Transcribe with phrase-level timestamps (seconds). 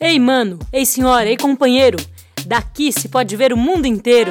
[0.00, 1.98] Ei, mano, ei, senhora, ei, companheiro,
[2.46, 4.30] daqui se pode ver o mundo inteiro.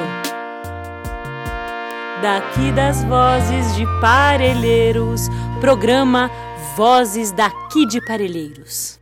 [2.22, 5.28] Daqui das vozes de Parelheiros,
[5.60, 6.30] programa
[6.74, 8.98] Vozes daqui de Parelheiros.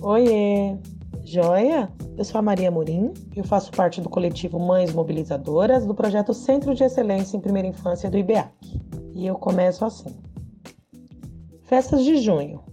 [0.00, 0.76] Oiê,
[1.24, 1.90] joia?
[2.16, 6.76] Eu sou a Maria Morim, eu faço parte do coletivo Mães Mobilizadoras do projeto Centro
[6.76, 8.52] de Excelência em Primeira Infância do IBEAC.
[9.16, 10.27] E eu começo assim.
[11.68, 12.64] Festas de junho.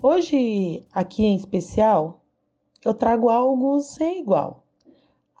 [0.00, 2.22] Hoje, aqui em especial,
[2.84, 4.62] eu trago algo sem igual.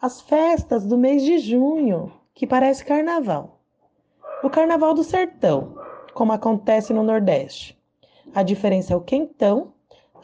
[0.02, 3.60] As festas do mês de junho, que parece carnaval.
[4.42, 5.78] O carnaval do sertão,
[6.14, 7.80] como acontece no Nordeste.
[8.34, 9.72] A diferença é o quentão,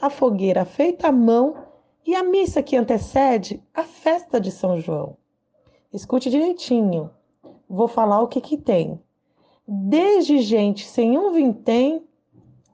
[0.02, 1.54] a fogueira feita à mão
[2.04, 5.16] e a missa que antecede a festa de São João.
[5.92, 7.12] Escute direitinho.
[7.68, 9.01] Vou falar o que que tem.
[9.68, 12.09] Desde gente sem um vintém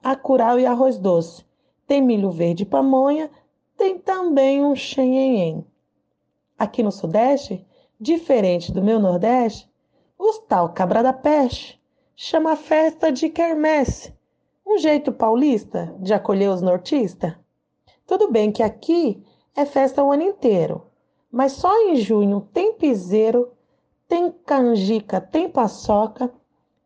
[0.09, 1.43] a curau e arroz doce.
[1.85, 3.29] Tem milho verde e pamonha,
[3.75, 5.65] tem também um xenhenhen.
[6.57, 7.67] Aqui no Sudeste,
[7.99, 9.69] diferente do meu Nordeste,
[10.17, 11.77] os tal cabra da peste
[12.15, 14.13] chama a festa de quermesse,
[14.65, 17.33] um jeito paulista de acolher os nortistas.
[18.05, 19.21] Tudo bem que aqui
[19.57, 20.87] é festa o ano inteiro,
[21.29, 23.51] mas só em junho tem piseiro,
[24.07, 26.31] tem canjica, tem paçoca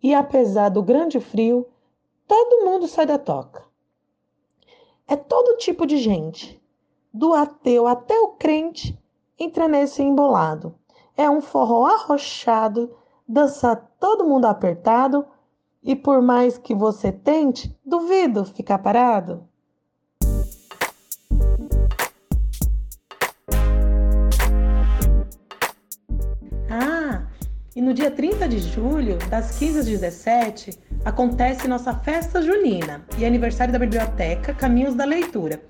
[0.02, 1.68] e apesar do grande frio,
[2.32, 3.62] todo mundo sai da toca.
[5.06, 6.64] É todo tipo de gente,
[7.14, 8.98] do ateu até o crente,
[9.38, 10.74] entra nesse embolado.
[11.18, 12.96] É um forró arrochado,
[13.28, 15.28] dança todo mundo apertado,
[15.84, 19.46] e por mais que você tente, duvido ficar parado.
[26.70, 27.28] Ah,
[27.76, 33.26] e no dia 30 de julho, das 15 às 17, acontece nossa festa junina e
[33.26, 35.62] aniversário da biblioteca Caminhos da Leitura.